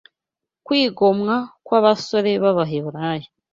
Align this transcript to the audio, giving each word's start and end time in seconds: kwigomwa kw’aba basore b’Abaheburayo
kwigomwa 0.65 1.35
kw’aba 1.65 1.85
basore 1.85 2.29
b’Abaheburayo 2.41 3.29